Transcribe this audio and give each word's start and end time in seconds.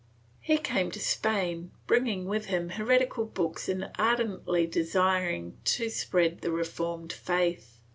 He 0.39 0.57
came 0.57 0.89
to 0.89 0.99
Spain, 0.99 1.69
bringing 1.85 2.25
with 2.25 2.45
him 2.47 2.69
heretical 2.69 3.23
books 3.23 3.69
and 3.69 3.91
ardently 3.99 4.65
desiring 4.65 5.59
to 5.65 5.91
spread 5.91 6.41
the 6.41 6.49
reformed 6.51 7.13
faith. 7.13 7.77